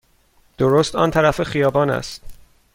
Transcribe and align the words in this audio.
درست 0.57 0.95
آن 0.95 1.11
طرف 1.11 1.43
خیابان 1.43 1.89
است. 1.89 2.21